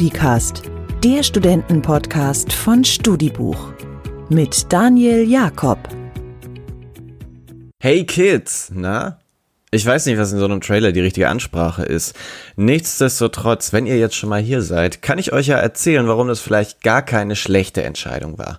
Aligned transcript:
Studicast, 0.00 0.62
der 1.04 1.22
Studentenpodcast 1.22 2.54
von 2.54 2.82
Studibuch 2.82 3.74
mit 4.30 4.72
Daniel 4.72 5.28
Jakob. 5.30 5.78
Hey 7.78 8.06
Kids, 8.06 8.72
na? 8.74 9.18
Ich 9.70 9.84
weiß 9.84 10.06
nicht, 10.06 10.16
was 10.16 10.32
in 10.32 10.38
so 10.38 10.46
einem 10.46 10.62
Trailer 10.62 10.92
die 10.92 11.02
richtige 11.02 11.28
Ansprache 11.28 11.82
ist. 11.82 12.16
Nichtsdestotrotz, 12.56 13.74
wenn 13.74 13.84
ihr 13.84 13.98
jetzt 13.98 14.16
schon 14.16 14.30
mal 14.30 14.40
hier 14.40 14.62
seid, 14.62 15.02
kann 15.02 15.18
ich 15.18 15.34
euch 15.34 15.48
ja 15.48 15.58
erzählen, 15.58 16.08
warum 16.08 16.28
das 16.28 16.40
vielleicht 16.40 16.82
gar 16.82 17.02
keine 17.02 17.36
schlechte 17.36 17.82
Entscheidung 17.82 18.38
war. 18.38 18.58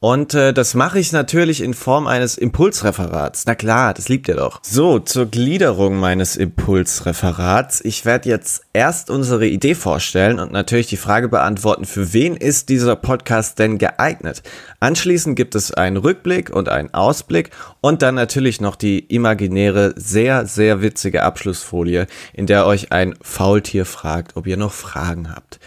Und 0.00 0.32
äh, 0.32 0.52
das 0.52 0.74
mache 0.74 1.00
ich 1.00 1.10
natürlich 1.10 1.60
in 1.60 1.74
Form 1.74 2.06
eines 2.06 2.38
Impulsreferats. 2.38 3.46
Na 3.46 3.56
klar, 3.56 3.94
das 3.94 4.08
liebt 4.08 4.28
ihr 4.28 4.36
doch. 4.36 4.60
So, 4.62 5.00
zur 5.00 5.26
Gliederung 5.26 5.96
meines 5.96 6.36
Impulsreferats. 6.36 7.80
Ich 7.84 8.04
werde 8.04 8.28
jetzt 8.28 8.62
erst 8.72 9.10
unsere 9.10 9.48
Idee 9.48 9.74
vorstellen 9.74 10.38
und 10.38 10.52
natürlich 10.52 10.86
die 10.86 10.96
Frage 10.96 11.28
beantworten, 11.28 11.84
für 11.84 12.12
wen 12.12 12.36
ist 12.36 12.68
dieser 12.68 12.94
Podcast 12.94 13.58
denn 13.58 13.78
geeignet? 13.78 14.44
Anschließend 14.78 15.34
gibt 15.34 15.56
es 15.56 15.74
einen 15.74 15.96
Rückblick 15.96 16.50
und 16.50 16.68
einen 16.68 16.94
Ausblick 16.94 17.50
und 17.80 18.00
dann 18.00 18.14
natürlich 18.14 18.60
noch 18.60 18.76
die 18.76 19.00
imaginäre, 19.00 19.94
sehr, 19.96 20.46
sehr 20.46 20.80
witzige 20.80 21.24
Abschlussfolie, 21.24 22.06
in 22.32 22.46
der 22.46 22.66
euch 22.66 22.92
ein 22.92 23.16
Faultier 23.20 23.84
fragt, 23.84 24.36
ob 24.36 24.46
ihr 24.46 24.58
noch 24.58 24.72
Fragen 24.72 25.34
habt. 25.34 25.58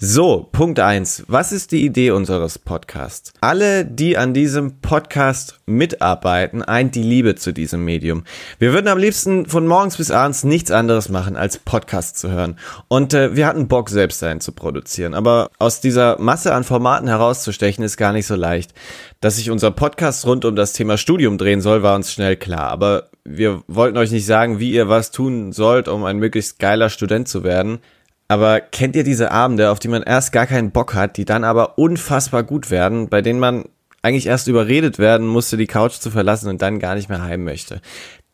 So, 0.00 0.48
Punkt 0.52 0.78
eins. 0.78 1.24
Was 1.26 1.50
ist 1.50 1.72
die 1.72 1.84
Idee 1.84 2.12
unseres 2.12 2.60
Podcasts? 2.60 3.32
Alle, 3.40 3.77
die 3.84 4.16
an 4.16 4.34
diesem 4.34 4.80
Podcast 4.80 5.60
mitarbeiten, 5.66 6.62
eint 6.62 6.94
die 6.94 7.02
Liebe 7.02 7.34
zu 7.34 7.52
diesem 7.52 7.84
Medium. 7.84 8.24
Wir 8.58 8.72
würden 8.72 8.88
am 8.88 8.98
liebsten 8.98 9.46
von 9.46 9.66
morgens 9.66 9.96
bis 9.96 10.10
abends 10.10 10.44
nichts 10.44 10.70
anderes 10.70 11.08
machen, 11.08 11.36
als 11.36 11.58
Podcast 11.58 12.18
zu 12.18 12.30
hören. 12.30 12.58
Und 12.88 13.14
äh, 13.14 13.36
wir 13.36 13.46
hatten 13.46 13.68
Bock, 13.68 13.90
selbst 13.90 14.22
einen 14.22 14.40
zu 14.40 14.52
produzieren. 14.52 15.14
Aber 15.14 15.50
aus 15.58 15.80
dieser 15.80 16.18
Masse 16.20 16.54
an 16.54 16.64
Formaten 16.64 17.08
herauszustechen, 17.08 17.84
ist 17.84 17.96
gar 17.96 18.12
nicht 18.12 18.26
so 18.26 18.34
leicht. 18.34 18.72
Dass 19.20 19.36
sich 19.36 19.50
unser 19.50 19.70
Podcast 19.70 20.26
rund 20.26 20.44
um 20.44 20.56
das 20.56 20.72
Thema 20.72 20.96
Studium 20.96 21.38
drehen 21.38 21.60
soll, 21.60 21.82
war 21.82 21.96
uns 21.96 22.12
schnell 22.12 22.36
klar. 22.36 22.70
Aber 22.70 23.10
wir 23.24 23.62
wollten 23.66 23.98
euch 23.98 24.10
nicht 24.10 24.26
sagen, 24.26 24.58
wie 24.58 24.72
ihr 24.72 24.88
was 24.88 25.10
tun 25.10 25.52
sollt, 25.52 25.88
um 25.88 26.04
ein 26.04 26.18
möglichst 26.18 26.58
geiler 26.58 26.88
Student 26.88 27.28
zu 27.28 27.44
werden. 27.44 27.80
Aber 28.28 28.60
kennt 28.60 28.94
ihr 28.94 29.04
diese 29.04 29.30
Abende, 29.30 29.70
auf 29.70 29.78
die 29.78 29.88
man 29.88 30.02
erst 30.02 30.32
gar 30.32 30.46
keinen 30.46 30.70
Bock 30.70 30.94
hat, 30.94 31.16
die 31.16 31.24
dann 31.24 31.44
aber 31.44 31.78
unfassbar 31.78 32.42
gut 32.42 32.70
werden, 32.70 33.08
bei 33.08 33.22
denen 33.22 33.40
man 33.40 33.64
eigentlich 34.02 34.26
erst 34.26 34.48
überredet 34.48 34.98
werden 34.98 35.26
musste, 35.26 35.56
die 35.56 35.66
Couch 35.66 35.94
zu 35.94 36.10
verlassen 36.10 36.48
und 36.48 36.62
dann 36.62 36.78
gar 36.78 36.94
nicht 36.94 37.08
mehr 37.08 37.22
heim 37.22 37.44
möchte? 37.44 37.80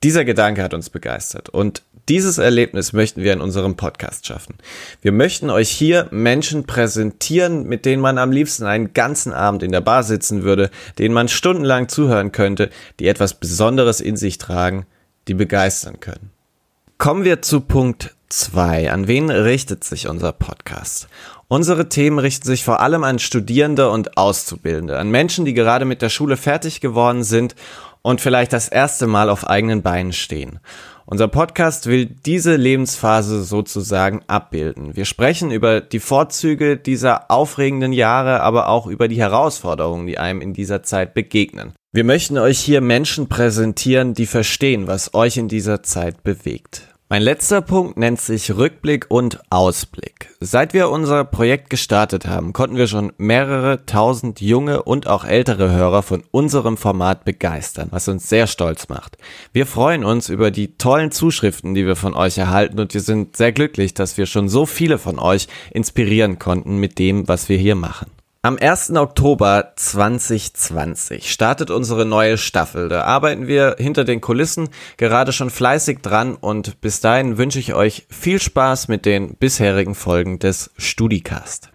Dieser 0.02 0.24
Gedanke 0.24 0.62
hat 0.62 0.74
uns 0.74 0.90
begeistert 0.90 1.48
und 1.48 1.82
dieses 2.10 2.36
Erlebnis 2.36 2.92
möchten 2.92 3.22
wir 3.22 3.32
in 3.32 3.40
unserem 3.40 3.76
Podcast 3.76 4.26
schaffen. 4.26 4.56
Wir 5.00 5.12
möchten 5.12 5.48
euch 5.48 5.70
hier 5.70 6.08
Menschen 6.10 6.64
präsentieren, 6.64 7.66
mit 7.66 7.86
denen 7.86 8.02
man 8.02 8.18
am 8.18 8.30
liebsten 8.30 8.64
einen 8.64 8.92
ganzen 8.92 9.32
Abend 9.32 9.62
in 9.62 9.72
der 9.72 9.80
Bar 9.80 10.02
sitzen 10.02 10.42
würde, 10.42 10.70
denen 10.98 11.14
man 11.14 11.28
stundenlang 11.28 11.88
zuhören 11.88 12.32
könnte, 12.32 12.68
die 13.00 13.08
etwas 13.08 13.34
Besonderes 13.34 14.02
in 14.02 14.16
sich 14.16 14.36
tragen, 14.36 14.84
die 15.28 15.34
begeistern 15.34 16.00
können. 16.00 16.33
Kommen 17.04 17.24
wir 17.24 17.42
zu 17.42 17.60
Punkt 17.60 18.14
2. 18.30 18.90
An 18.90 19.06
wen 19.06 19.28
richtet 19.28 19.84
sich 19.84 20.08
unser 20.08 20.32
Podcast? 20.32 21.06
Unsere 21.48 21.90
Themen 21.90 22.18
richten 22.18 22.46
sich 22.46 22.64
vor 22.64 22.80
allem 22.80 23.04
an 23.04 23.18
Studierende 23.18 23.90
und 23.90 24.16
Auszubildende, 24.16 24.98
an 24.98 25.10
Menschen, 25.10 25.44
die 25.44 25.52
gerade 25.52 25.84
mit 25.84 26.00
der 26.00 26.08
Schule 26.08 26.38
fertig 26.38 26.80
geworden 26.80 27.22
sind 27.22 27.56
und 28.00 28.22
vielleicht 28.22 28.54
das 28.54 28.70
erste 28.70 29.06
Mal 29.06 29.28
auf 29.28 29.46
eigenen 29.46 29.82
Beinen 29.82 30.14
stehen. 30.14 30.60
Unser 31.04 31.28
Podcast 31.28 31.88
will 31.88 32.06
diese 32.06 32.56
Lebensphase 32.56 33.44
sozusagen 33.44 34.22
abbilden. 34.26 34.96
Wir 34.96 35.04
sprechen 35.04 35.50
über 35.50 35.82
die 35.82 36.00
Vorzüge 36.00 36.78
dieser 36.78 37.30
aufregenden 37.30 37.92
Jahre, 37.92 38.40
aber 38.40 38.68
auch 38.68 38.86
über 38.86 39.08
die 39.08 39.18
Herausforderungen, 39.18 40.06
die 40.06 40.16
einem 40.16 40.40
in 40.40 40.54
dieser 40.54 40.82
Zeit 40.82 41.12
begegnen. 41.12 41.74
Wir 41.92 42.04
möchten 42.04 42.38
euch 42.38 42.60
hier 42.60 42.80
Menschen 42.80 43.28
präsentieren, 43.28 44.14
die 44.14 44.24
verstehen, 44.24 44.86
was 44.86 45.12
euch 45.12 45.36
in 45.36 45.48
dieser 45.48 45.82
Zeit 45.82 46.22
bewegt. 46.22 46.93
Mein 47.10 47.20
letzter 47.20 47.60
Punkt 47.60 47.98
nennt 47.98 48.18
sich 48.18 48.56
Rückblick 48.56 49.04
und 49.10 49.38
Ausblick. 49.50 50.30
Seit 50.40 50.72
wir 50.72 50.88
unser 50.88 51.24
Projekt 51.24 51.68
gestartet 51.68 52.26
haben, 52.26 52.54
konnten 52.54 52.78
wir 52.78 52.86
schon 52.86 53.12
mehrere 53.18 53.84
tausend 53.84 54.40
junge 54.40 54.82
und 54.82 55.06
auch 55.06 55.26
ältere 55.26 55.70
Hörer 55.70 56.02
von 56.02 56.24
unserem 56.30 56.78
Format 56.78 57.26
begeistern, 57.26 57.88
was 57.90 58.08
uns 58.08 58.30
sehr 58.30 58.46
stolz 58.46 58.88
macht. 58.88 59.18
Wir 59.52 59.66
freuen 59.66 60.02
uns 60.02 60.30
über 60.30 60.50
die 60.50 60.78
tollen 60.78 61.10
Zuschriften, 61.10 61.74
die 61.74 61.84
wir 61.84 61.96
von 61.96 62.14
euch 62.14 62.38
erhalten 62.38 62.80
und 62.80 62.94
wir 62.94 63.02
sind 63.02 63.36
sehr 63.36 63.52
glücklich, 63.52 63.92
dass 63.92 64.16
wir 64.16 64.24
schon 64.24 64.48
so 64.48 64.64
viele 64.64 64.96
von 64.96 65.18
euch 65.18 65.46
inspirieren 65.72 66.38
konnten 66.38 66.78
mit 66.78 66.98
dem, 66.98 67.28
was 67.28 67.50
wir 67.50 67.58
hier 67.58 67.74
machen. 67.74 68.10
Am 68.44 68.58
1. 68.58 68.90
Oktober 68.90 69.72
2020 69.74 71.32
startet 71.32 71.70
unsere 71.70 72.04
neue 72.04 72.36
Staffel. 72.36 72.90
Da 72.90 73.04
arbeiten 73.04 73.46
wir 73.46 73.76
hinter 73.78 74.04
den 74.04 74.20
Kulissen 74.20 74.68
gerade 74.98 75.32
schon 75.32 75.48
fleißig 75.48 76.00
dran 76.02 76.34
und 76.34 76.78
bis 76.82 77.00
dahin 77.00 77.38
wünsche 77.38 77.58
ich 77.58 77.72
euch 77.72 78.06
viel 78.10 78.38
Spaß 78.38 78.88
mit 78.88 79.06
den 79.06 79.34
bisherigen 79.36 79.94
Folgen 79.94 80.40
des 80.40 80.70
Studicast. 80.76 81.70